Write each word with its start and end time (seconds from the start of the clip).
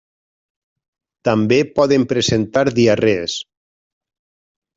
També 1.29 1.59
poden 1.81 2.07
presentar 2.15 2.65
diarrees. 2.81 3.37